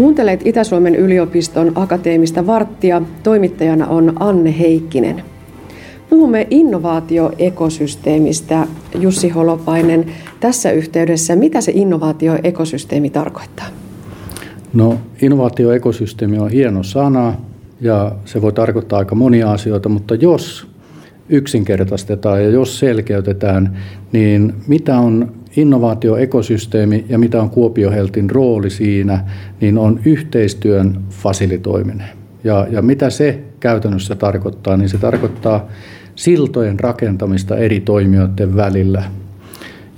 Kuuntelet 0.00 0.46
Itä-Suomen 0.46 0.94
yliopiston 0.94 1.72
akateemista 1.74 2.46
varttia. 2.46 3.02
Toimittajana 3.22 3.86
on 3.86 4.12
Anne 4.20 4.58
Heikkinen. 4.58 5.22
Puhumme 6.10 6.46
innovaatioekosysteemistä. 6.50 8.66
Jussi 8.98 9.28
Holopainen, 9.28 10.06
tässä 10.40 10.70
yhteydessä, 10.70 11.36
mitä 11.36 11.60
se 11.60 11.72
innovaatioekosysteemi 11.74 13.10
tarkoittaa? 13.10 13.66
No, 14.74 14.96
innovaatioekosysteemi 15.22 16.38
on 16.38 16.50
hieno 16.50 16.82
sana 16.82 17.34
ja 17.80 18.12
se 18.24 18.42
voi 18.42 18.52
tarkoittaa 18.52 18.98
aika 18.98 19.14
monia 19.14 19.52
asioita, 19.52 19.88
mutta 19.88 20.14
jos 20.14 20.66
yksinkertaistetaan 21.28 22.42
ja 22.42 22.50
jos 22.50 22.78
selkeytetään, 22.78 23.76
niin 24.12 24.54
mitä 24.66 24.98
on 24.98 25.32
innovaatioekosysteemi 25.56 27.04
ja 27.08 27.18
mitä 27.18 27.42
on 27.42 27.50
Kuopio 27.50 27.90
Heltin 27.90 28.30
rooli 28.30 28.70
siinä, 28.70 29.24
niin 29.60 29.78
on 29.78 30.00
yhteistyön 30.04 30.98
fasilitoiminen. 31.10 32.08
Ja, 32.44 32.66
ja 32.70 32.82
mitä 32.82 33.10
se 33.10 33.40
käytännössä 33.60 34.14
tarkoittaa, 34.14 34.76
niin 34.76 34.88
se 34.88 34.98
tarkoittaa 34.98 35.68
siltojen 36.14 36.80
rakentamista 36.80 37.56
eri 37.56 37.80
toimijoiden 37.80 38.56
välillä. 38.56 39.02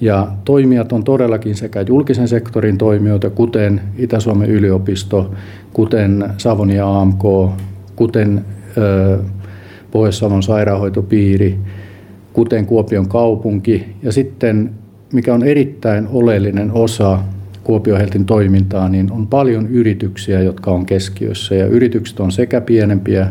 Ja 0.01 0.28
toimijat 0.45 0.92
on 0.92 1.05
todellakin 1.05 1.55
sekä 1.55 1.80
julkisen 1.80 2.28
sektorin 2.28 2.78
toimijoita, 2.78 3.30
kuten 3.30 3.80
Itä-Suomen 3.98 4.50
yliopisto, 4.50 5.34
kuten 5.73 6.25
Savonia 6.39 7.00
AMK, 7.00 7.23
kuten 7.97 8.45
ö, 8.78 9.19
Pohjois-Savon 9.91 10.42
sairaanhoitopiiri, 10.42 11.59
kuten 12.33 12.66
Kuopion 12.66 13.09
kaupunki 13.09 13.87
ja 14.03 14.12
sitten 14.12 14.70
mikä 15.13 15.35
on 15.35 15.43
erittäin 15.43 16.09
oleellinen 16.13 16.73
osa 16.73 17.19
Kuopio-Heltin 17.65 18.25
toimintaa, 18.25 18.89
niin 18.89 19.13
on 19.13 19.27
paljon 19.27 19.67
yrityksiä, 19.67 20.41
jotka 20.41 20.71
on 20.71 20.87
keskiössä 20.87 21.55
ja 21.55 21.67
yritykset 21.67 22.21
on 22.21 22.33
sekä 22.33 22.61
pienempiä 22.61 23.29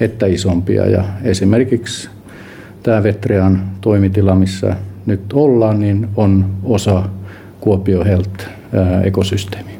että 0.00 0.26
isompia 0.26 0.86
ja 0.86 1.04
esimerkiksi 1.24 2.08
tämä 2.82 3.02
Vetrean 3.02 3.62
toimitila, 3.80 4.34
missä 4.34 4.76
nyt 5.06 5.32
ollaan, 5.32 5.80
niin 5.80 6.08
on 6.16 6.50
osa 6.64 7.08
Kuopio 7.60 8.04
Health-ekosysteemiä. 8.04 9.78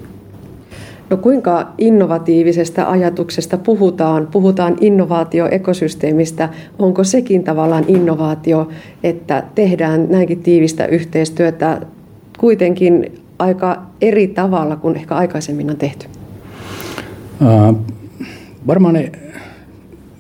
No 1.11 1.17
kuinka 1.17 1.73
innovatiivisesta 1.79 2.91
ajatuksesta 2.91 3.59
puhutaan? 3.59 4.29
Puhutaan 4.33 4.77
innovaatioekosysteemistä. 4.81 6.49
Onko 6.79 7.05
sekin 7.05 7.45
tavallaan 7.45 7.85
innovaatio, 7.89 8.69
että 9.05 9.43
tehdään 9.55 10.07
näinkin 10.11 10.43
tiivistä 10.43 10.87
yhteistyötä 10.87 11.81
kuitenkin 12.39 13.13
aika 13.39 13.83
eri 14.01 14.27
tavalla 14.27 14.77
kuin 14.77 14.97
ehkä 14.97 15.15
aikaisemmin 15.15 15.71
on 15.71 15.77
tehty? 15.77 16.07
Äh, 17.43 17.75
varmaan 18.67 18.95
ne, 18.95 19.13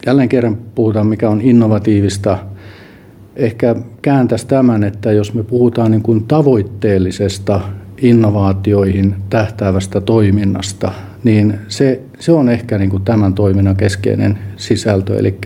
jälleen 0.06 0.28
kerran 0.28 0.58
puhutaan, 0.74 1.06
mikä 1.06 1.30
on 1.30 1.40
innovatiivista. 1.40 2.38
Ehkä 3.36 3.76
kääntäisi 4.02 4.46
tämän, 4.46 4.84
että 4.84 5.12
jos 5.12 5.34
me 5.34 5.42
puhutaan 5.42 5.90
niin 5.90 6.02
kuin 6.02 6.24
tavoitteellisesta 6.24 7.60
innovaatioihin 8.02 9.14
tähtäävästä 9.30 10.00
toiminnasta, 10.00 10.92
niin 11.24 11.54
se, 11.68 12.00
se 12.18 12.32
on 12.32 12.48
ehkä 12.48 12.78
niin 12.78 12.90
kuin 12.90 13.04
tämän 13.04 13.34
toiminnan 13.34 13.76
keskeinen 13.76 14.38
sisältö. 14.56 15.18
Eli 15.18 15.38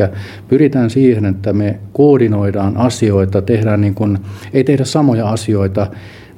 pyritään 0.49 0.91
siihen, 0.91 1.25
että 1.25 1.53
me 1.53 1.79
koordinoidaan 1.93 2.77
asioita, 2.77 3.43
tehdään 3.43 3.81
niin 3.81 3.95
kuin, 3.95 4.19
ei 4.53 4.65
tehdä 4.65 4.85
samoja 4.85 5.29
asioita 5.29 5.87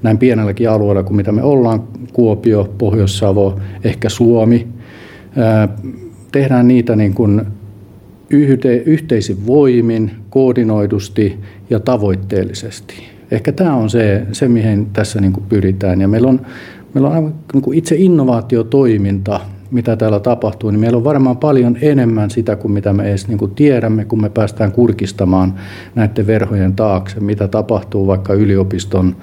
näin 0.02 0.18
pienelläkin 0.18 0.70
alueella 0.70 1.02
kuin 1.02 1.16
mitä 1.16 1.32
me 1.32 1.42
ollaan, 1.42 1.82
Kuopio, 2.12 2.74
Pohjois-Savo, 2.78 3.60
ehkä 3.84 4.08
Suomi. 4.08 4.68
Tehdään 6.32 6.68
niitä 6.68 6.96
niin 6.96 7.14
kuin 7.14 7.42
yhte, 8.30 8.76
yhteisin 8.86 9.46
voimin, 9.46 10.10
koordinoidusti 10.30 11.38
ja 11.70 11.80
tavoitteellisesti. 11.80 13.13
Ehkä 13.34 13.52
tämä 13.52 13.74
on 13.74 13.90
se, 13.90 14.26
se 14.32 14.48
mihin 14.48 14.86
tässä 14.86 15.20
niin 15.20 15.32
kuin 15.32 15.46
pyritään. 15.48 16.00
Ja 16.00 16.08
meillä 16.08 16.28
on, 16.28 16.40
meillä 16.94 17.08
on 17.08 17.34
niin 17.52 17.62
kuin 17.62 17.78
itse 17.78 17.96
innovaatiotoiminta, 17.98 19.40
mitä 19.70 19.96
täällä 19.96 20.20
tapahtuu, 20.20 20.70
niin 20.70 20.80
meillä 20.80 20.96
on 20.96 21.04
varmaan 21.04 21.36
paljon 21.36 21.76
enemmän 21.80 22.30
sitä 22.30 22.56
kuin 22.56 22.72
mitä 22.72 22.92
me 22.92 23.08
edes 23.08 23.28
niin 23.28 23.38
kuin 23.38 23.54
tiedämme, 23.54 24.04
kun 24.04 24.20
me 24.20 24.28
päästään 24.28 24.72
kurkistamaan 24.72 25.54
näiden 25.94 26.26
verhojen 26.26 26.74
taakse, 26.74 27.20
mitä 27.20 27.48
tapahtuu 27.48 28.06
vaikka 28.06 28.34
yliopiston 28.34 29.16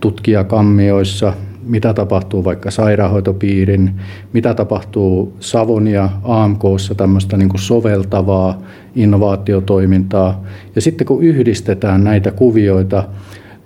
tutkijakammioissa, 0.00 1.32
mitä 1.62 1.94
tapahtuu 1.94 2.44
vaikka 2.44 2.70
sairaanhoitopiirin, 2.70 3.90
mitä 4.32 4.54
tapahtuu 4.54 5.36
Savonia 5.40 6.10
AMKssa 6.22 6.94
tämmöistä 6.94 7.36
niin 7.36 7.48
kuin 7.48 7.60
soveltavaa 7.60 8.62
innovaatiotoimintaa. 8.96 10.44
Ja 10.74 10.80
sitten 10.80 11.06
kun 11.06 11.22
yhdistetään 11.22 12.04
näitä 12.04 12.30
kuvioita, 12.30 13.04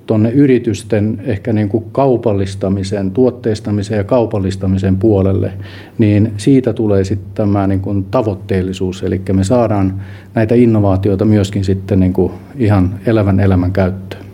tuonne 0.07 0.31
yritysten 0.31 1.23
ehkä 1.25 1.53
niin 1.53 1.69
kuin 1.69 1.85
kaupallistamisen, 1.93 3.11
tuotteistamisen 3.11 3.99
ja 3.99 4.05
kaupallistamisen 4.05 4.97
puolelle, 4.97 5.53
niin 5.99 6.33
siitä 6.37 6.73
tulee 6.73 7.05
sitten 7.05 7.35
tämä 7.35 7.67
niin 7.67 7.81
kuin 7.81 8.05
tavoitteellisuus. 8.05 9.03
Eli 9.03 9.21
me 9.33 9.45
saadaan 9.45 10.01
näitä 10.35 10.55
innovaatioita 10.55 11.25
myöskin 11.25 11.65
sitten 11.65 12.01
niin 12.01 12.13
kuin 12.13 12.33
ihan 12.57 12.95
elävän 13.07 13.41
elämän 13.41 13.73
käyttöön. 13.73 14.25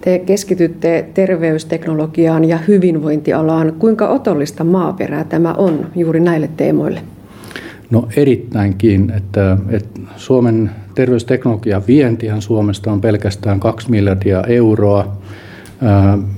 Te 0.00 0.18
keskitytte 0.18 1.08
terveysteknologiaan 1.14 2.44
ja 2.44 2.58
hyvinvointialaan. 2.68 3.72
Kuinka 3.78 4.08
otollista 4.08 4.64
maaperää 4.64 5.24
tämä 5.24 5.54
on 5.54 5.86
juuri 5.96 6.20
näille 6.20 6.50
teemoille? 6.56 7.00
No 7.90 8.08
erittäinkin, 8.16 9.12
että, 9.16 9.58
että 9.70 10.00
Suomen 10.16 10.70
terveysteknologian 10.98 11.82
vientihän 11.88 12.42
Suomesta 12.42 12.92
on 12.92 13.00
pelkästään 13.00 13.60
2 13.60 13.90
miljardia 13.90 14.44
euroa. 14.48 15.16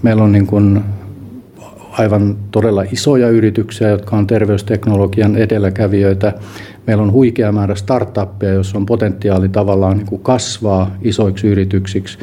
Meillä 0.03 0.23
on 0.23 0.33
niin 0.33 0.47
kuin 0.47 0.81
aivan 1.99 2.37
todella 2.51 2.83
isoja 2.83 3.29
yrityksiä, 3.29 3.89
jotka 3.89 4.17
on 4.17 4.27
terveysteknologian 4.27 5.37
edelläkävijöitä. 5.37 6.33
Meillä 6.87 7.03
on 7.03 7.13
huikea 7.13 7.53
määrä 7.53 7.75
startuppeja, 7.75 8.53
joissa 8.53 8.79
on 8.79 8.87
potentiaali 8.87 9.49
tavallaan 9.49 9.97
niin 9.97 10.07
kuin 10.07 10.23
kasvaa 10.23 10.97
isoiksi 11.03 11.47
yrityksiksi. 11.47 12.19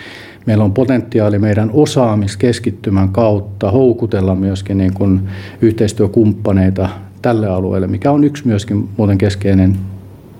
Meillä 0.45 0.63
on 0.63 0.73
potentiaali 0.73 1.39
meidän 1.39 1.69
osaamiskeskittymän 1.73 3.09
kautta 3.09 3.71
houkutella 3.71 4.35
myöskin 4.35 4.77
niin 4.77 4.93
kuin 4.93 5.21
yhteistyökumppaneita 5.61 6.89
tälle 7.21 7.47
alueelle, 7.47 7.87
mikä 7.87 8.11
on 8.11 8.23
yksi 8.23 8.47
myöskin 8.47 8.89
muuten 8.97 9.17
keskeinen 9.17 9.77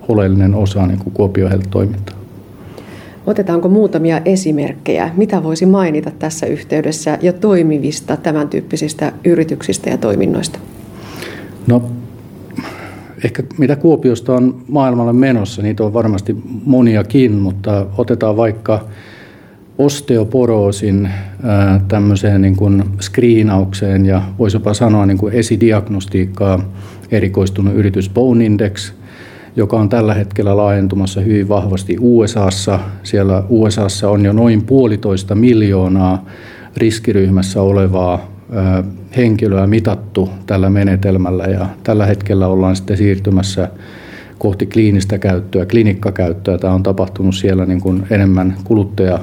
oleellinen 0.08 0.54
osa 0.54 0.86
niin 0.86 0.98
kuin 0.98 1.14
Kuopio 1.14 1.48
toimintaa. 1.70 2.16
Otetaanko 3.26 3.68
muutamia 3.68 4.20
esimerkkejä, 4.24 5.10
mitä 5.16 5.42
voisi 5.42 5.66
mainita 5.66 6.10
tässä 6.18 6.46
yhteydessä 6.46 7.18
jo 7.22 7.32
toimivista 7.32 8.16
tämän 8.16 8.48
tyyppisistä 8.48 9.12
yrityksistä 9.24 9.90
ja 9.90 9.98
toiminnoista? 9.98 10.58
No 11.66 11.82
ehkä 13.24 13.42
mitä 13.58 13.76
Kuopiosta 13.76 14.34
on 14.34 14.62
maailmalle 14.68 15.12
menossa, 15.12 15.62
niitä 15.62 15.84
on 15.84 15.92
varmasti 15.92 16.36
moniakin, 16.64 17.32
mutta 17.32 17.86
otetaan 17.98 18.36
vaikka 18.36 18.84
osteoporoosin 19.78 21.08
tämmöiseen 21.88 22.42
niin 22.42 22.56
kuin 22.56 22.84
screenaukseen 23.00 24.06
ja 24.06 24.22
voisi 24.38 24.56
jopa 24.56 24.74
sanoa 24.74 25.06
niin 25.06 25.18
kuin 25.18 25.34
esidiagnostiikkaa 25.34 26.60
erikoistunut 27.10 27.74
yritys 27.74 28.10
Bone 28.10 28.44
Index, 28.44 28.92
joka 29.58 29.76
on 29.76 29.88
tällä 29.88 30.14
hetkellä 30.14 30.56
laajentumassa 30.56 31.20
hyvin 31.20 31.48
vahvasti 31.48 31.96
USAssa. 32.00 32.78
Siellä 33.02 33.42
USAssa 33.48 34.10
on 34.10 34.24
jo 34.24 34.32
noin 34.32 34.62
puolitoista 34.62 35.34
miljoonaa 35.34 36.24
riskiryhmässä 36.76 37.62
olevaa 37.62 38.20
henkilöä 39.16 39.66
mitattu 39.66 40.28
tällä 40.46 40.70
menetelmällä 40.70 41.44
ja 41.44 41.66
tällä 41.82 42.06
hetkellä 42.06 42.46
ollaan 42.46 42.76
sitten 42.76 42.96
siirtymässä 42.96 43.68
kohti 44.38 44.66
kliinistä 44.66 45.18
käyttöä, 45.18 45.66
klinikkakäyttöä. 45.66 46.58
Tämä 46.58 46.74
on 46.74 46.82
tapahtunut 46.82 47.34
siellä 47.34 47.66
niin 47.66 47.80
kuin 47.80 48.06
enemmän 48.10 48.56
kuluttaja 48.64 49.18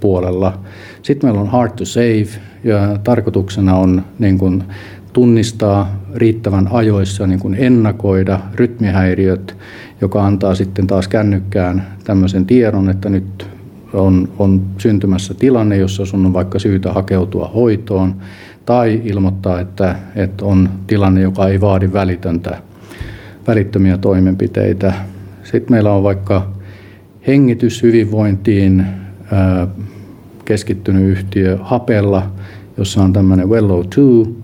puolella. 0.00 0.58
Sitten 1.02 1.28
meillä 1.28 1.40
on 1.40 1.50
Hard 1.50 1.72
to 1.76 1.84
Save 1.84 2.28
ja 2.64 2.98
tarkoituksena 3.04 3.76
on 3.76 4.02
niin 4.18 4.38
kuin 4.38 4.64
tunnistaa 5.12 6.02
riittävän 6.14 6.68
ajoissa, 6.70 7.26
niin 7.26 7.40
kuin 7.40 7.54
ennakoida 7.54 8.40
rytmihäiriöt, 8.54 9.56
joka 10.00 10.26
antaa 10.26 10.54
sitten 10.54 10.86
taas 10.86 11.08
kännykkään 11.08 11.86
tämmöisen 12.04 12.46
tiedon, 12.46 12.90
että 12.90 13.08
nyt 13.08 13.46
on, 13.92 14.28
on 14.38 14.62
syntymässä 14.78 15.34
tilanne, 15.34 15.76
jossa 15.76 16.06
sun 16.06 16.26
on 16.26 16.32
vaikka 16.32 16.58
syytä 16.58 16.92
hakeutua 16.92 17.50
hoitoon, 17.54 18.14
tai 18.66 19.00
ilmoittaa, 19.04 19.60
että, 19.60 19.96
että 20.16 20.44
on 20.44 20.68
tilanne, 20.86 21.20
joka 21.20 21.48
ei 21.48 21.60
vaadi 21.60 21.92
välitöntä, 21.92 22.58
välittömiä 23.46 23.98
toimenpiteitä. 23.98 24.92
Sitten 25.44 25.72
meillä 25.72 25.92
on 25.92 26.02
vaikka 26.02 26.52
hengityshyvinvointiin 27.26 28.86
keskittynyt 30.44 31.02
yhtiö 31.02 31.58
Hapella, 31.62 32.30
jossa 32.76 33.02
on 33.02 33.12
tämmöinen 33.12 33.48
Wellow 33.48 33.80
2 33.80 34.41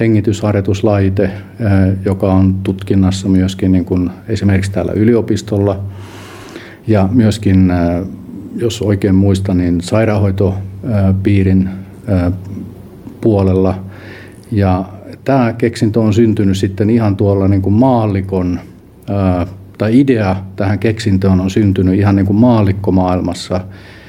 hengitysharjoituslaite, 0.00 1.30
joka 2.04 2.32
on 2.32 2.54
tutkinnassa 2.54 3.28
myöskin 3.28 3.72
niin 3.72 3.84
kuin 3.84 4.10
esimerkiksi 4.28 4.72
täällä 4.72 4.92
yliopistolla. 4.92 5.80
Ja 6.86 7.08
myöskin, 7.12 7.72
jos 8.56 8.82
oikein 8.82 9.14
muistan, 9.14 9.58
niin 9.58 9.80
sairaanhoitopiirin 9.80 11.68
puolella. 13.20 13.84
Ja 14.52 14.84
tämä 15.24 15.52
keksintö 15.52 16.00
on 16.00 16.14
syntynyt 16.14 16.56
sitten 16.56 16.90
ihan 16.90 17.16
tuolla 17.16 17.48
niin 17.48 17.62
kuin 17.62 17.74
maallikon, 17.74 18.60
tai 19.78 20.00
idea 20.00 20.36
tähän 20.56 20.78
keksintöön 20.78 21.40
on 21.40 21.50
syntynyt 21.50 21.94
ihan 21.94 22.16
niin 22.16 22.26
kuin 22.26 22.36
maallikkomaailmassa 22.36 23.54
tarpeen 23.54 24.03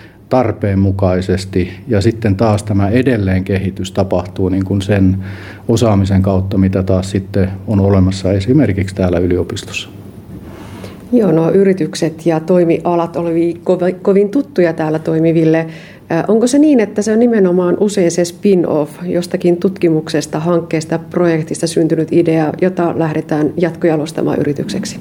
mukaisesti 0.75 1.72
ja 1.88 2.01
sitten 2.01 2.36
taas 2.36 2.63
tämä 2.63 2.89
edelleen 2.89 3.44
kehitys 3.44 3.92
tapahtuu 3.92 4.50
niin 4.50 4.66
kuin 4.66 4.81
sen 4.81 5.18
osaamisen 5.68 6.22
kautta, 6.22 6.57
mitä 6.57 6.83
taas 6.83 7.12
sitten 7.12 7.50
on 7.68 7.80
olemassa 7.80 8.31
esimerkiksi 8.31 8.95
täällä 8.95 9.19
yliopistossa. 9.19 9.89
Joo, 11.12 11.31
no 11.31 11.51
yritykset 11.51 12.25
ja 12.25 12.39
toimialat 12.39 13.16
olivat 13.16 13.57
kovin 14.01 14.30
tuttuja 14.30 14.74
täällä 14.74 15.00
toimiville. 15.00 15.68
Onko 16.28 16.48
se 16.48 16.60
niin, 16.60 16.80
että 16.80 17.01
se 17.01 17.13
on 17.13 17.19
nimenomaan 17.19 17.78
usein 17.80 18.12
se 18.12 18.25
spin-off 18.25 18.92
jostakin 19.04 19.57
tutkimuksesta, 19.57 20.39
hankkeesta, 20.39 21.00
projektista 21.00 21.68
syntynyt 21.68 22.07
idea, 22.12 22.54
jota 22.62 22.94
lähdetään 23.00 23.54
jatkojalostamaan 23.57 24.39
yritykseksi? 24.39 25.00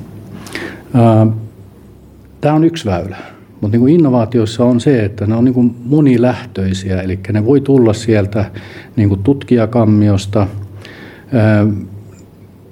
Tämä 2.40 2.54
on 2.54 2.64
yksi 2.64 2.84
väylä. 2.84 3.16
Mutta 3.64 3.78
niin 3.78 3.88
innovaatioissa 3.88 4.64
on 4.64 4.80
se, 4.80 5.04
että 5.04 5.26
ne 5.26 5.34
on 5.34 5.44
niin 5.44 5.76
monilähtöisiä, 5.84 7.02
eli 7.02 7.18
ne 7.32 7.46
voi 7.46 7.60
tulla 7.60 7.92
sieltä 7.92 8.44
niin 8.96 9.18
tutkijakammiosta, 9.22 10.46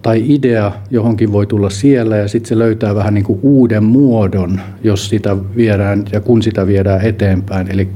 tai 0.02 0.24
idea 0.26 0.72
johonkin 0.90 1.32
voi 1.32 1.46
tulla 1.46 1.70
siellä 1.70 2.16
ja 2.16 2.28
sitten 2.28 2.48
se 2.48 2.58
löytää 2.58 2.94
vähän 2.94 3.14
niin 3.14 3.24
kuin 3.24 3.38
uuden 3.42 3.84
muodon, 3.84 4.60
jos 4.84 5.08
sitä 5.08 5.36
viedään 5.56 6.04
ja 6.12 6.20
kun 6.20 6.42
sitä 6.42 6.66
viedään 6.66 7.00
eteenpäin. 7.00 7.70
Eli 7.70 7.88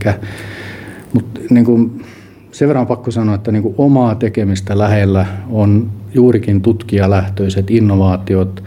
mutta 1.12 1.40
niin 1.50 1.64
kuin 1.64 2.02
sen 2.52 2.68
verran 2.68 2.80
on 2.80 2.86
pakko 2.86 3.10
sanoa, 3.10 3.34
että 3.34 3.52
niin 3.52 3.62
kuin 3.62 3.74
omaa 3.78 4.14
tekemistä 4.14 4.78
lähellä 4.78 5.26
on 5.50 5.90
juurikin 6.14 6.60
tutkijalähtöiset 6.60 7.70
innovaatiot, 7.70 8.64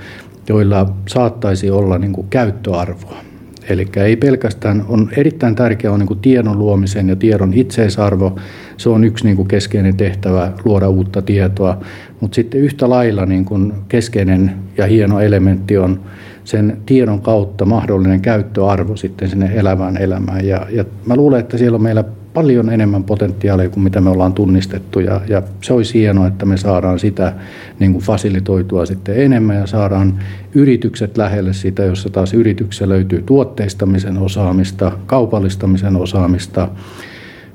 joilla 0.49 0.93
saattaisi 1.07 1.69
olla 1.69 1.97
niin 1.97 2.13
kuin 2.13 2.27
käyttöarvoa. 2.29 3.28
Eli 3.69 3.87
ei 3.95 4.15
pelkästään, 4.15 4.85
on 4.87 5.09
erittäin 5.17 5.55
tärkeää 5.55 5.93
on 5.93 5.99
niin 5.99 6.19
tiedon 6.19 6.59
luomisen 6.59 7.09
ja 7.09 7.15
tiedon 7.15 7.53
itseisarvo. 7.53 8.35
Se 8.77 8.89
on 8.89 9.03
yksi 9.03 9.25
niin 9.25 9.35
kuin 9.35 9.47
keskeinen 9.47 9.97
tehtävä 9.97 10.51
luoda 10.65 10.89
uutta 10.89 11.21
tietoa. 11.21 11.77
Mutta 12.19 12.35
sitten 12.35 12.61
yhtä 12.61 12.89
lailla 12.89 13.25
niin 13.25 13.45
kuin 13.45 13.73
keskeinen 13.87 14.55
ja 14.77 14.87
hieno 14.87 15.19
elementti 15.19 15.77
on 15.77 15.99
sen 16.43 16.77
tiedon 16.85 17.21
kautta 17.21 17.65
mahdollinen 17.65 18.21
käyttöarvo 18.21 18.95
sitten 18.95 19.29
sinne 19.29 19.51
elävään 19.55 19.97
elämään. 19.97 20.47
Ja, 20.47 20.67
ja 20.69 20.85
mä 21.05 21.15
luulen, 21.15 21.39
että 21.39 21.57
siellä 21.57 21.75
on 21.75 21.83
meillä 21.83 22.03
paljon 22.39 22.69
enemmän 22.69 23.03
potentiaalia 23.03 23.69
kuin 23.69 23.83
mitä 23.83 24.01
me 24.01 24.09
ollaan 24.09 24.33
tunnistettu 24.33 24.99
ja, 24.99 25.21
ja 25.27 25.41
se 25.61 25.73
olisi 25.73 25.93
hienoa, 25.93 26.27
että 26.27 26.45
me 26.45 26.57
saadaan 26.57 26.99
sitä 26.99 27.33
niin 27.79 27.91
kuin 27.91 28.03
fasilitoitua 28.03 28.85
sitten 28.85 29.21
enemmän 29.21 29.55
ja 29.55 29.67
saadaan 29.67 30.19
yritykset 30.55 31.17
lähelle 31.17 31.53
sitä, 31.53 31.83
jossa 31.83 32.09
taas 32.09 32.33
yrityksessä 32.33 32.89
löytyy 32.89 33.21
tuotteistamisen 33.21 34.17
osaamista, 34.17 34.91
kaupallistamisen 35.05 35.95
osaamista. 35.95 36.67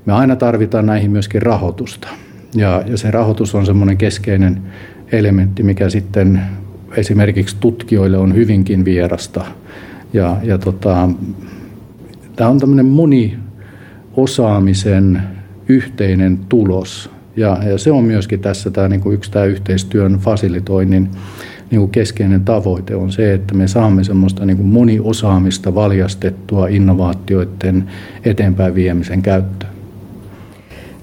Me 0.07 0.13
aina 0.13 0.37
tarvitaan 0.37 0.87
näihin 0.87 1.11
myöskin 1.11 1.43
rahoitusta 1.43 2.09
ja, 2.55 2.83
ja 2.87 2.99
se 2.99 3.11
rahoitus 3.11 3.55
on 3.55 3.67
semmoinen 3.67 3.97
keskeinen 3.97 4.63
elementti, 5.13 5.63
mikä 5.63 5.89
sitten 5.89 6.43
esimerkiksi 6.97 7.57
tutkijoille 7.61 8.19
on 8.19 8.35
hyvinkin 8.35 8.85
vierasta. 8.85 9.45
Ja, 10.13 10.37
ja 10.43 10.59
tota, 10.59 11.09
tämä 12.37 12.51
on 12.51 12.59
tämmöinen 12.59 12.87
moni 12.87 13.44
osaamisen 14.17 15.23
yhteinen 15.69 16.39
tulos. 16.49 17.11
Ja, 17.37 17.59
ja 17.67 17.79
se 17.79 17.93
on 17.93 18.05
myöskin 18.05 18.41
tässä 18.41 18.71
tämä 18.71 18.89
niin 18.89 19.01
kuin 19.01 19.15
yksi 19.15 19.31
tämä 19.31 19.45
yhteistyön 19.45 20.13
fasilitoinnin 20.13 21.09
niin 21.71 21.81
kuin 21.81 21.91
keskeinen 21.91 22.45
tavoite 22.45 22.97
on 22.97 23.13
se, 23.13 23.35
että 23.35 23.55
me 23.55 23.69
saamme 23.69 24.05
semmoista 24.05 24.47
niin 24.47 24.57
kuin 24.57 24.67
moniosaamista 24.67 25.75
valjastettua 25.75 26.69
innovaatioiden 26.69 27.91
eteenpäin 28.25 28.75
viemisen 28.75 29.23
käyttöön. 29.23 29.75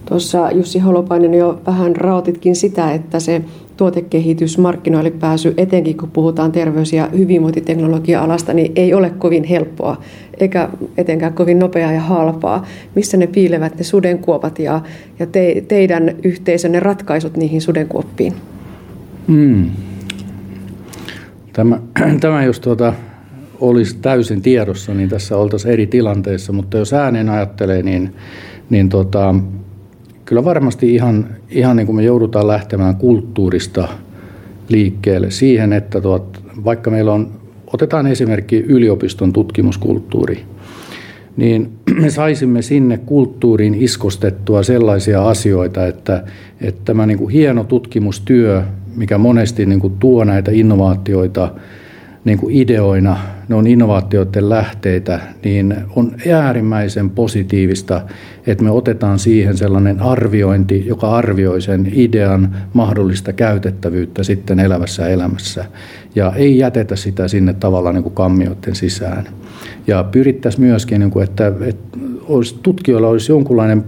Tuossa 0.06 0.52
Jussi 0.52 0.80
Holopainen 0.80 1.34
jo 1.34 1.62
vähän 1.68 1.96
raotitkin 1.96 2.56
sitä, 2.56 2.92
että 2.92 3.20
se 3.20 3.42
tuotekehitys, 3.78 4.58
markkinoille 4.58 5.12
pääsy, 5.12 5.54
etenkin 5.58 5.98
kun 5.98 6.12
puhutaan 6.12 6.52
terveys- 6.52 6.94
ja 6.94 7.10
hyvinvointiteknologia-alasta, 7.18 8.54
niin 8.54 8.72
ei 8.76 8.94
ole 8.94 9.10
kovin 9.10 9.44
helppoa, 9.44 9.98
eikä 10.42 10.70
etenkään 10.98 11.34
kovin 11.34 11.60
nopeaa 11.60 11.92
ja 11.92 12.02
halpaa. 12.02 12.66
Missä 12.96 13.18
ne 13.18 13.28
piilevät 13.28 13.78
ne 13.78 13.84
sudenkuopat 13.84 14.60
ja, 14.60 14.82
ja 15.20 15.26
te, 15.26 15.64
teidän 15.68 16.16
yhteisönne 16.24 16.80
ratkaisut 16.80 17.38
niihin 17.38 17.62
sudenkuoppiin? 17.62 18.34
Hmm. 19.28 19.72
Tämä, 21.54 21.80
tämä 22.22 22.44
jos 22.44 22.60
tuota, 22.60 22.94
olisi 23.60 23.98
täysin 24.02 24.42
tiedossa, 24.42 24.94
niin 24.94 25.10
tässä 25.10 25.38
oltaisiin 25.38 25.74
eri 25.74 25.88
tilanteissa, 25.88 26.54
mutta 26.54 26.78
jos 26.78 26.94
ääneen 26.94 27.30
ajattelee, 27.30 27.84
niin, 27.84 28.16
niin 28.70 28.90
tuota, 28.90 29.36
kyllä 30.26 30.44
varmasti 30.46 30.96
ihan, 30.96 31.28
ihan 31.50 31.76
niin 31.78 31.86
kuin 31.86 31.96
me 31.96 32.04
joudutaan 32.04 32.48
lähtemään 32.48 32.96
kulttuurista 32.96 33.88
liikkeelle 34.70 35.32
siihen, 35.32 35.74
että 35.74 36.02
tuot, 36.02 36.44
vaikka 36.66 36.92
meillä 36.92 37.14
on, 37.14 37.41
otetaan 37.74 38.08
esimerkki 38.08 38.58
yliopiston 38.58 39.34
tutkimuskulttuuri, 39.34 40.46
niin 41.38 41.72
me 42.02 42.10
saisimme 42.10 42.62
sinne 42.62 42.98
kulttuuriin 42.98 43.76
iskostettua 43.76 44.64
sellaisia 44.64 45.28
asioita, 45.28 45.88
että, 45.88 46.24
että 46.62 46.82
tämä 46.86 47.06
niin 47.06 47.18
kuin 47.18 47.30
hieno 47.30 47.64
tutkimustyö, 47.64 48.64
mikä 48.96 49.18
monesti 49.18 49.66
niin 49.66 49.80
kuin 49.80 49.94
tuo 50.00 50.24
näitä 50.24 50.52
innovaatioita 50.52 51.52
niin 52.26 52.38
kuin 52.38 52.56
ideoina, 52.56 53.18
ne 53.52 53.56
on 53.56 53.68
innovaatioiden 53.68 54.50
lähteitä, 54.50 55.20
niin 55.44 55.76
on 55.96 56.12
äärimmäisen 56.34 57.10
positiivista, 57.10 58.02
että 58.48 58.64
me 58.64 58.72
otetaan 58.72 59.20
siihen 59.20 59.58
sellainen 59.58 60.00
arviointi, 60.00 60.88
joka 60.88 61.16
arvioi 61.16 61.62
sen 61.62 61.92
idean 61.94 62.56
mahdollista 62.74 63.34
käytettävyyttä 63.34 64.24
sitten 64.24 64.60
elävässä 64.60 65.08
elämässä. 65.08 65.66
Ja 66.16 66.34
ei 66.36 66.58
jätetä 66.58 66.96
sitä 66.96 67.28
sinne 67.28 67.54
tavallaan 67.54 67.96
niin 67.96 68.04
kuin 68.04 68.16
kammioiden 68.16 68.76
sisään. 68.76 69.28
Ja 69.88 70.04
pyrittäisiin 70.04 70.66
myöskin, 70.66 71.00
niin 71.00 71.12
kuin, 71.12 71.24
että, 71.24 71.52
että 71.62 71.98
tutkijoilla 72.64 73.08
olisi 73.08 73.32
jonkunlainen 73.32 73.84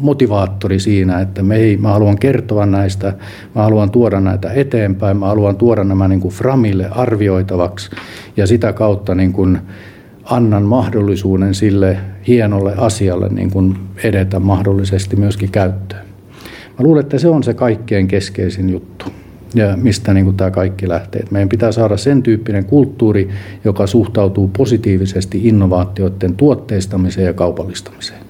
motivaattori 0.00 0.80
siinä, 0.80 1.20
että 1.20 1.42
me 1.42 1.56
ei, 1.56 1.76
mä 1.76 1.88
haluan 1.88 2.18
kertoa 2.18 2.66
näistä, 2.66 3.14
mä 3.54 3.62
haluan 3.62 3.90
tuoda 3.90 4.20
näitä 4.20 4.52
eteenpäin, 4.52 5.16
mä 5.16 5.26
haluan 5.26 5.56
tuoda 5.56 5.84
nämä 5.84 6.08
niin 6.08 6.20
kuin 6.20 6.34
Framille 6.34 6.88
arvioitavaksi 6.90 7.90
ja 8.36 8.46
sitä 8.46 8.72
kautta 8.72 9.14
niin 9.14 9.32
kuin 9.32 9.58
annan 10.24 10.62
mahdollisuuden 10.62 11.54
sille 11.54 11.98
hienolle 12.26 12.74
asialle 12.76 13.28
niin 13.28 13.50
kuin 13.50 13.78
edetä 14.04 14.40
mahdollisesti 14.40 15.16
myöskin 15.16 15.50
käyttöön. 15.50 16.06
Mä 16.78 16.84
luulen, 16.84 17.00
että 17.00 17.18
se 17.18 17.28
on 17.28 17.42
se 17.42 17.54
kaikkein 17.54 18.08
keskeisin 18.08 18.70
juttu 18.70 19.06
ja 19.54 19.76
mistä 19.76 20.14
niin 20.14 20.24
kuin 20.24 20.36
tämä 20.36 20.50
kaikki 20.50 20.88
lähtee. 20.88 21.24
Meidän 21.30 21.48
pitää 21.48 21.72
saada 21.72 21.96
sen 21.96 22.22
tyyppinen 22.22 22.64
kulttuuri, 22.64 23.28
joka 23.64 23.86
suhtautuu 23.86 24.50
positiivisesti 24.56 25.48
innovaatioiden 25.48 26.34
tuotteistamiseen 26.34 27.26
ja 27.26 27.32
kaupallistamiseen. 27.32 28.25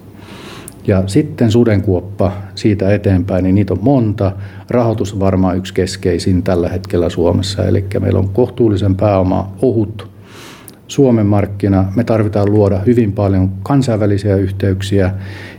Ja 0.87 1.03
sitten 1.07 1.51
sudenkuoppa 1.51 2.31
siitä 2.55 2.93
eteenpäin, 2.93 3.43
niin 3.43 3.55
niitä 3.55 3.73
on 3.73 3.79
monta. 3.81 4.31
Rahoitus 4.69 5.13
on 5.13 5.19
varmaan 5.19 5.57
yksi 5.57 5.73
keskeisin 5.73 6.43
tällä 6.43 6.69
hetkellä 6.69 7.09
Suomessa. 7.09 7.65
Eli 7.65 7.85
meillä 7.99 8.19
on 8.19 8.29
kohtuullisen 8.29 8.95
pääoma 8.95 9.53
ohut 9.61 10.09
Suomen 10.87 11.25
markkina. 11.25 11.85
Me 11.95 12.03
tarvitaan 12.03 12.51
luoda 12.51 12.79
hyvin 12.85 13.11
paljon 13.11 13.51
kansainvälisiä 13.63 14.35
yhteyksiä. 14.35 15.11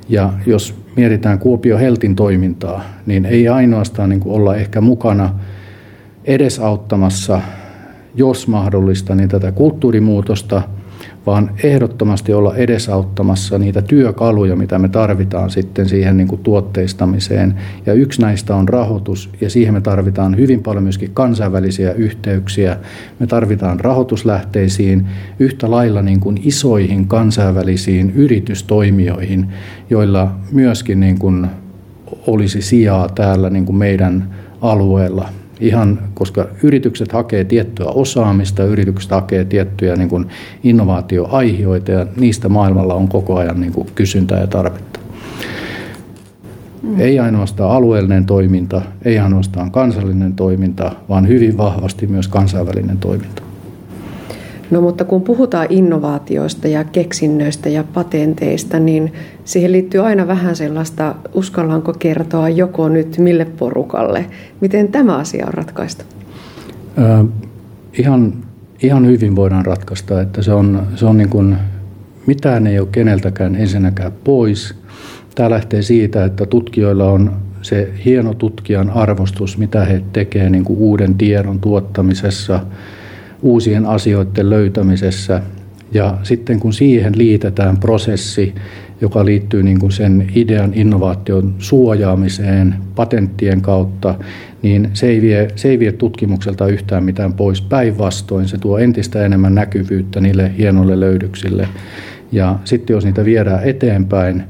Ja 0.09 0.33
jos 0.47 0.75
mietitään 0.97 1.39
Kuopio 1.39 1.79
Heltin 1.79 2.17
toimintaa, 2.17 2.85
niin 3.07 3.27
ei 3.27 3.49
ainoastaan 3.49 4.09
niin 4.09 4.23
olla 4.25 4.57
ehkä 4.57 4.81
mukana 4.81 5.35
edesauttamassa, 6.25 7.41
jos 8.15 8.49
mahdollista, 8.49 9.15
niin 9.15 9.29
tätä 9.29 9.53
kulttuurimuutosta– 9.53 10.63
vaan 11.29 11.51
ehdottomasti 11.63 12.33
olla 12.33 12.57
edesauttamassa 12.57 13.59
niitä 13.59 13.83
työkaluja, 13.83 14.57
mitä 14.57 14.79
me 14.79 14.89
tarvitaan 14.89 15.51
sitten 15.51 15.89
siihen 15.89 16.17
niin 16.17 16.29
kuin 16.29 16.43
tuotteistamiseen. 16.43 17.55
Ja 17.87 17.93
yksi 17.93 18.21
näistä 18.21 18.57
on 18.57 18.69
rahoitus, 18.69 19.31
ja 19.41 19.51
siihen 19.51 19.75
me 19.75 19.81
tarvitaan 19.81 20.37
hyvin 20.37 20.63
paljon 20.63 20.83
myöskin 20.83 21.11
kansainvälisiä 21.15 21.93
yhteyksiä. 21.93 22.77
Me 23.19 23.27
tarvitaan 23.27 23.81
rahoituslähteisiin 23.81 25.07
yhtä 25.39 25.71
lailla 25.71 26.03
niin 26.03 26.21
kuin 26.21 26.41
isoihin 26.45 27.07
kansainvälisiin 27.07 28.11
yritystoimijoihin, 28.11 29.47
joilla 29.91 30.31
myöskin 30.53 31.01
niin 31.01 31.19
kuin 31.19 31.47
olisi 32.27 32.63
sijaa 32.63 33.09
täällä 33.09 33.51
niin 33.51 33.67
kuin 33.67 33.77
meidän 33.77 34.35
alueella. 34.61 35.29
Ihan, 35.61 35.99
koska 36.15 36.49
yritykset 36.63 37.13
hakee 37.13 37.45
tiettyä 37.45 37.87
osaamista, 37.87 38.65
yritykset 38.65 39.11
hakee 39.11 39.45
tiettyjä 39.45 39.97
niin 39.97 40.09
kuin 40.09 40.27
innovaatioaihioita 40.65 41.91
ja 41.91 42.07
niistä 42.17 42.49
maailmalla 42.49 42.95
on 42.95 43.09
koko 43.09 43.37
ajan 43.37 43.61
niin 43.61 43.73
kuin 43.73 43.89
kysyntää 43.95 44.41
ja 44.41 44.47
tarvetta. 44.47 45.01
Mm. 46.83 47.01
Ei 47.01 47.19
ainoastaan 47.19 47.71
alueellinen 47.71 48.27
toiminta, 48.27 48.83
ei 49.05 49.19
ainoastaan 49.19 49.71
kansallinen 49.71 50.33
toiminta, 50.33 50.93
vaan 51.09 51.29
hyvin 51.29 51.57
vahvasti 51.57 52.07
myös 52.07 52.29
kansainvälinen 52.29 52.99
toiminta. 52.99 53.48
No 54.71 54.81
mutta 54.81 55.05
kun 55.05 55.23
puhutaan 55.23 55.67
innovaatioista 55.71 56.69
ja 56.69 56.85
keksinnöistä 56.85 57.69
ja 57.69 57.85
patenteista, 57.95 58.79
niin 58.79 59.13
siihen 59.45 59.73
liittyy 59.73 60.07
aina 60.07 60.27
vähän 60.27 60.57
sellaista, 60.57 61.15
uskallanko 61.35 61.93
kertoa 61.99 62.49
joko 62.49 62.89
nyt 62.89 63.19
mille 63.19 63.45
porukalle. 63.45 64.27
Miten 64.61 64.89
tämä 64.89 65.17
asia 65.17 65.47
on 65.47 65.55
ratkaistu? 65.55 66.05
Äh, 66.99 67.27
ihan, 67.99 68.33
ihan 68.83 69.07
hyvin 69.07 69.37
voidaan 69.37 69.67
ratkaista, 69.67 70.21
että 70.21 70.43
se 70.43 70.53
on, 70.53 70.83
se 70.95 71.07
on 71.07 71.17
niin 71.17 71.29
kuin, 71.29 71.57
mitään 72.27 72.67
ei 72.67 72.79
ole 72.79 72.89
keneltäkään 72.93 73.57
ensinnäkään 73.57 74.13
pois. 74.25 74.75
Tämä 75.35 75.51
lähtee 75.51 75.83
siitä, 75.83 76.25
että 76.25 76.47
tutkijoilla 76.47 77.11
on 77.11 77.33
se 77.63 77.93
hieno 78.05 78.35
tutkijan 78.35 78.91
arvostus, 78.91 79.59
mitä 79.59 79.85
he 79.85 80.03
tekevät 80.13 80.53
niin 80.53 80.65
uuden 80.69 81.15
tiedon 81.15 81.61
tuottamisessa– 81.61 82.61
uusien 83.43 83.87
asioiden 83.87 84.51
löytämisessä. 84.51 85.43
Ja 85.93 86.19
sitten 86.23 86.61
kun 86.61 86.73
siihen 86.73 87.19
liitetään 87.19 87.77
prosessi, 87.77 88.55
joka 89.01 89.25
liittyy 89.25 89.63
niin 89.63 89.81
kuin 89.81 89.93
sen 89.93 90.31
idean 90.35 90.75
innovaation 90.75 91.55
suojaamiseen 91.59 92.75
patenttien 92.95 93.61
kautta, 93.61 94.15
niin 94.63 94.91
se 94.93 95.07
ei, 95.07 95.23
vie, 95.23 95.49
se 95.57 95.69
ei 95.69 95.79
vie 95.79 95.93
tutkimukselta 95.93 96.67
yhtään 96.67 97.05
mitään 97.05 97.33
pois. 97.33 97.63
Päinvastoin 97.63 98.49
se 98.49 98.59
tuo 98.59 98.79
entistä 98.79 99.25
enemmän 99.25 99.55
näkyvyyttä 99.55 100.21
niille 100.21 100.53
hienoille 100.59 101.01
löydöksille. 101.01 101.69
Ja 102.33 102.59
sitten 102.65 102.95
jos 102.95 103.05
niitä 103.05 103.25
viedään 103.25 103.65
eteenpäin, 103.65 104.43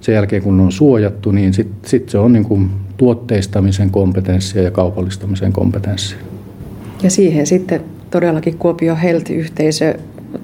sen 0.00 0.14
jälkeen 0.14 0.42
kun 0.42 0.56
ne 0.56 0.62
on 0.62 0.72
suojattu, 0.72 1.30
niin 1.30 1.54
sitten 1.54 1.90
sit 1.90 2.08
se 2.08 2.18
on 2.18 2.32
niin 2.32 2.44
kuin 2.44 2.70
tuotteistamisen 2.96 3.90
kompetenssia 3.90 4.62
ja 4.62 4.70
kaupallistamisen 4.70 5.52
kompetenssia. 5.52 6.18
Ja 7.02 7.10
siihen 7.10 7.46
sitten 7.46 7.80
todellakin 8.12 8.58
Kuopio 8.58 8.96
Health-yhteisö 9.02 9.94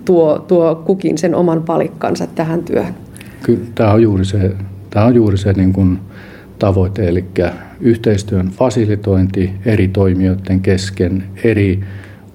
tuo, 0.04 0.38
tuo 0.38 0.82
kukin 0.86 1.18
sen 1.18 1.34
oman 1.34 1.62
palikkansa 1.62 2.26
tähän 2.26 2.62
työhön. 2.62 2.94
Kyllä, 3.42 3.64
tämä 3.74 3.92
on 3.92 4.02
juuri 4.02 4.24
se, 4.24 4.52
tämä 4.90 5.06
on 5.06 5.14
juuri 5.14 5.38
se 5.38 5.52
niin 5.52 5.72
kuin 5.72 5.98
tavoite, 6.58 7.08
eli 7.08 7.24
yhteistyön 7.80 8.48
fasilitointi 8.48 9.50
eri 9.64 9.88
toimijoiden 9.88 10.60
kesken, 10.60 11.24
eri 11.44 11.80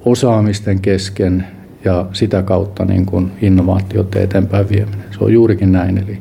osaamisten 0.05 0.79
kesken 0.79 1.47
ja 1.85 2.05
sitä 2.13 2.41
kautta 2.41 2.85
niin 2.85 3.05
kuin 3.05 3.31
innovaatioiden 3.41 4.21
eteenpäin 4.21 4.69
vieminen. 4.69 5.05
Se 5.11 5.17
on 5.23 5.33
juurikin 5.33 5.71
näin, 5.71 5.97
eli 5.97 6.19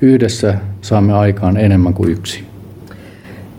yhdessä 0.00 0.54
saamme 0.80 1.12
aikaan 1.12 1.56
enemmän 1.56 1.94
kuin 1.94 2.10
yksi. 2.10 2.44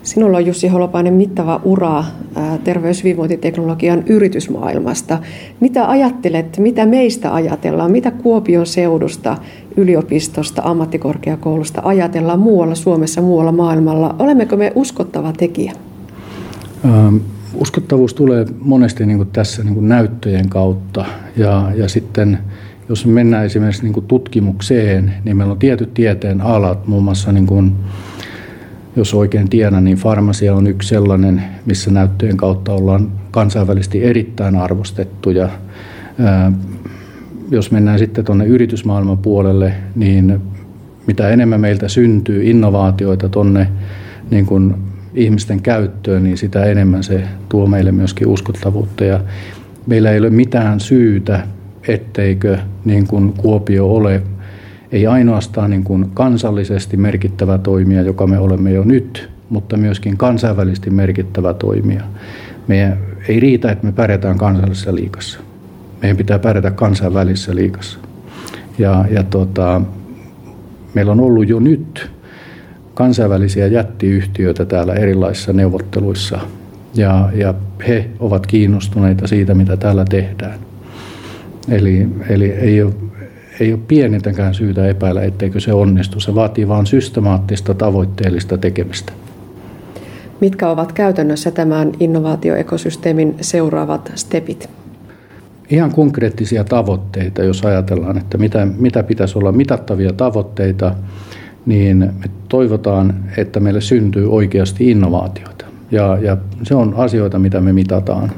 Sinulla 0.07 0.37
on 0.37 0.45
Jussi 0.45 0.67
Holopainen 0.67 1.13
mittava 1.13 1.61
ura 1.63 2.03
terveys- 2.63 3.03
hyvinvointiteknologian 3.03 4.03
yritysmaailmasta. 4.07 5.19
Mitä 5.59 5.89
ajattelet, 5.89 6.57
mitä 6.57 6.85
meistä 6.85 7.33
ajatellaan, 7.33 7.91
mitä 7.91 8.11
Kuopion 8.11 8.65
seudusta, 8.65 9.37
yliopistosta, 9.77 10.61
ammattikorkeakoulusta 10.65 11.81
ajatellaan 11.85 12.39
muualla 12.39 12.75
Suomessa, 12.75 13.21
muualla 13.21 13.51
maailmalla? 13.51 14.15
Olemmeko 14.19 14.57
me 14.57 14.71
uskottava 14.75 15.33
tekijä? 15.33 15.73
Ähm, 16.85 17.15
uskottavuus 17.55 18.13
tulee 18.13 18.45
monesti 18.59 19.05
niin 19.05 19.17
kuin 19.17 19.29
tässä 19.33 19.63
niin 19.63 19.73
kuin 19.73 19.89
näyttöjen 19.89 20.49
kautta 20.49 21.05
ja, 21.37 21.71
ja 21.75 21.89
sitten 21.89 22.39
jos 22.89 23.05
mennään 23.05 23.45
esimerkiksi 23.45 23.83
niin 23.83 23.93
kuin 23.93 24.05
tutkimukseen, 24.05 25.13
niin 25.23 25.37
meillä 25.37 25.51
on 25.51 25.59
tietyt 25.59 25.93
tieteen 25.93 26.41
alat, 26.41 26.87
muun 26.87 27.03
muassa 27.03 27.31
niin 27.31 27.47
kuin 27.47 27.75
jos 28.97 29.13
oikein 29.13 29.49
tiedän, 29.49 29.83
niin 29.83 29.97
farmasia 29.97 30.55
on 30.55 30.67
yksi 30.67 30.89
sellainen, 30.89 31.43
missä 31.65 31.91
näyttöjen 31.91 32.37
kautta 32.37 32.73
ollaan 32.73 33.11
kansainvälisesti 33.31 34.03
erittäin 34.03 34.55
arvostettuja. 34.55 35.49
Jos 37.51 37.71
mennään 37.71 37.99
sitten 37.99 38.25
tuonne 38.25 38.45
yritysmaailman 38.45 39.17
puolelle, 39.17 39.73
niin 39.95 40.41
mitä 41.07 41.29
enemmän 41.29 41.61
meiltä 41.61 41.87
syntyy 41.87 42.43
innovaatioita 42.43 43.29
tuonne 43.29 43.67
niin 44.31 44.45
kuin 44.45 44.75
ihmisten 45.13 45.61
käyttöön, 45.61 46.23
niin 46.23 46.37
sitä 46.37 46.65
enemmän 46.65 47.03
se 47.03 47.23
tuo 47.49 47.67
meille 47.67 47.91
myöskin 47.91 48.27
uskottavuutta. 48.27 49.03
Ja 49.03 49.19
meillä 49.87 50.11
ei 50.11 50.19
ole 50.19 50.29
mitään 50.29 50.79
syytä, 50.79 51.47
etteikö 51.87 52.57
niin 52.85 53.07
kuin 53.07 53.33
Kuopio 53.33 53.91
ole 53.91 54.21
ei 54.91 55.07
ainoastaan 55.07 55.69
niin 55.69 55.83
kuin 55.83 56.11
kansallisesti 56.13 56.97
merkittävä 56.97 57.57
toimija, 57.57 58.01
joka 58.01 58.27
me 58.27 58.39
olemme 58.39 58.71
jo 58.71 58.83
nyt, 58.83 59.29
mutta 59.49 59.77
myöskin 59.77 60.17
kansainvälisesti 60.17 60.89
merkittävä 60.89 61.53
toimija. 61.53 62.03
Meidän 62.67 62.97
ei 63.27 63.39
riitä, 63.39 63.71
että 63.71 63.85
me 63.85 63.91
pärjätään 63.91 64.37
kansallisessa 64.37 64.95
liikassa. 64.95 65.39
Meidän 66.01 66.17
pitää 66.17 66.39
pärjätä 66.39 66.71
kansainvälisessä 66.71 67.55
liikassa. 67.55 67.99
Ja, 68.79 69.05
ja 69.11 69.23
tota, 69.23 69.81
meillä 70.93 71.11
on 71.11 71.19
ollut 71.19 71.49
jo 71.49 71.59
nyt 71.59 72.11
kansainvälisiä 72.93 73.67
jättiyhtiöitä 73.67 74.65
täällä 74.65 74.93
erilaisissa 74.93 75.53
neuvotteluissa. 75.53 76.39
Ja, 76.95 77.29
ja 77.33 77.53
he 77.87 78.09
ovat 78.19 78.47
kiinnostuneita 78.47 79.27
siitä, 79.27 79.53
mitä 79.53 79.77
täällä 79.77 80.05
tehdään. 80.05 80.59
Eli, 81.69 82.07
eli 82.29 82.51
ei 82.51 82.81
ole 82.81 82.93
ei 83.59 83.73
ole 83.73 83.79
pienintäkään 83.87 84.53
syytä 84.53 84.87
epäillä, 84.87 85.21
etteikö 85.21 85.59
se 85.59 85.73
onnistu. 85.73 86.19
Se 86.19 86.35
vaatii 86.35 86.67
vain 86.67 86.85
systemaattista 86.85 87.73
tavoitteellista 87.73 88.57
tekemistä. 88.57 89.13
Mitkä 90.41 90.69
ovat 90.69 90.91
käytännössä 90.91 91.51
tämän 91.51 91.91
innovaatioekosysteemin 91.99 93.35
seuraavat 93.41 94.11
stepit? 94.15 94.69
Ihan 95.69 95.91
konkreettisia 95.91 96.63
tavoitteita, 96.63 97.43
jos 97.43 97.65
ajatellaan, 97.65 98.17
että 98.17 98.37
mitä, 98.37 98.67
mitä 98.77 99.03
pitäisi 99.03 99.37
olla 99.37 99.51
mitattavia 99.51 100.13
tavoitteita, 100.13 100.95
niin 101.65 101.97
me 101.97 102.29
toivotaan, 102.49 103.15
että 103.37 103.59
meille 103.59 103.81
syntyy 103.81 104.31
oikeasti 104.31 104.91
innovaatioita. 104.91 105.65
Ja, 105.91 106.17
ja 106.21 106.37
se 106.63 106.75
on 106.75 106.93
asioita, 106.97 107.39
mitä 107.39 107.61
me 107.61 107.73
mitataan 107.73 108.31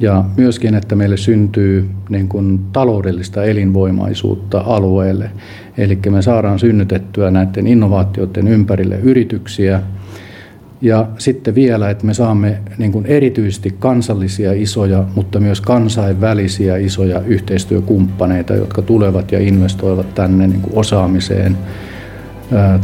ja 0.00 0.24
myöskin, 0.36 0.74
että 0.74 0.96
meille 0.96 1.16
syntyy 1.16 1.90
niin 2.08 2.28
kuin 2.28 2.60
taloudellista 2.72 3.44
elinvoimaisuutta 3.44 4.62
alueelle. 4.66 5.30
Eli 5.78 5.98
me 6.10 6.22
saadaan 6.22 6.58
synnytettyä 6.58 7.30
näiden 7.30 7.66
innovaatioiden 7.66 8.48
ympärille 8.48 8.98
yrityksiä. 9.02 9.82
Ja 10.80 11.06
sitten 11.18 11.54
vielä, 11.54 11.90
että 11.90 12.06
me 12.06 12.14
saamme 12.14 12.58
niin 12.78 12.92
kuin 12.92 13.06
erityisesti 13.06 13.74
kansallisia 13.78 14.52
isoja, 14.52 15.04
mutta 15.14 15.40
myös 15.40 15.60
kansainvälisiä 15.60 16.76
isoja 16.76 17.20
yhteistyökumppaneita, 17.20 18.54
jotka 18.54 18.82
tulevat 18.82 19.32
ja 19.32 19.38
investoivat 19.38 20.14
tänne 20.14 20.46
niin 20.46 20.60
kuin 20.60 20.72
osaamiseen, 20.76 21.58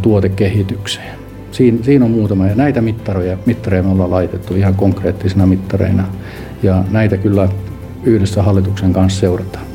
tuotekehitykseen. 0.02 1.18
Siin, 1.52 1.85
siinä 1.85 2.04
on 2.04 2.11
muutama, 2.11 2.47
ja 2.47 2.54
näitä 2.54 2.80
mittareja, 2.80 3.38
mittareja 3.47 3.83
me 3.83 3.88
ollaan 3.88 4.11
laitettu 4.11 4.54
ihan 4.54 4.75
konkreettisina 4.75 5.47
mittareina 5.47 6.04
ja 6.63 6.85
näitä 6.91 7.17
kyllä 7.17 7.49
yhdessä 8.05 8.43
hallituksen 8.43 8.93
kanssa 8.93 9.21
seurataan. 9.21 9.74